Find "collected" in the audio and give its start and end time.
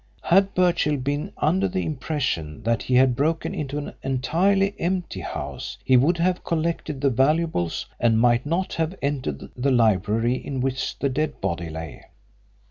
6.43-6.99